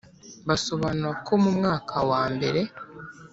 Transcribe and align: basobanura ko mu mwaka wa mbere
basobanura 0.47 1.11
ko 1.25 1.33
mu 1.43 1.51
mwaka 1.57 1.95
wa 2.09 2.21
mbere 2.33 2.61